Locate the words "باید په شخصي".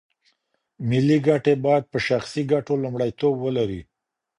1.65-2.41